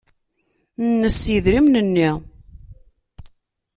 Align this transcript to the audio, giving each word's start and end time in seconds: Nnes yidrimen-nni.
Nnes 0.89 1.21
yidrimen-nni. 1.33 2.09